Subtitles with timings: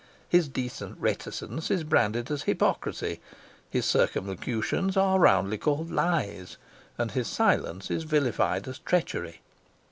[0.27, 3.19] His decent reticence is branded as hypocrisy,
[3.69, 6.57] his circumlocutions are roundly called lies,
[6.97, 9.41] and his silence is vilified as treachery.